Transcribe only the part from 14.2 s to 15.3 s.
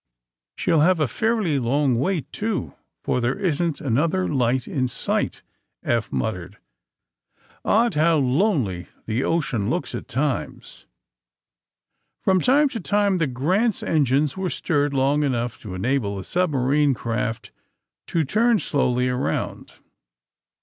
were stirred long